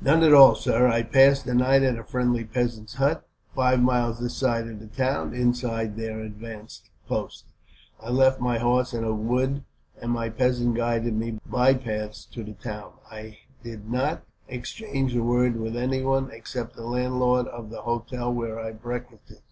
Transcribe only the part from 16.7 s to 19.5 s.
the landlord of the hotel where I breakfasted.